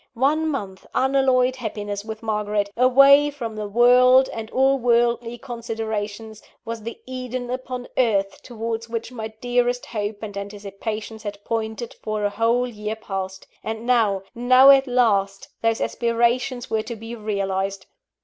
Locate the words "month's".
0.49-0.87